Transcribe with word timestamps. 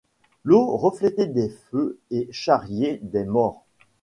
L'eau 0.43 0.75
refléter 0.77 1.27
des 1.27 1.49
feux 1.69 1.99
et 2.09 2.27
charrier 2.31 2.97
des 3.03 3.23
morts 3.23 3.61